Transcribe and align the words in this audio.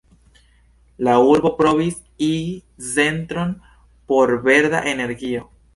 La 1.07 1.13
urbo 1.33 1.51
provis 1.61 2.01
igi 2.31 2.89
centron 2.91 3.55
por 4.13 4.39
verda 4.49 4.87
energio. 4.97 5.51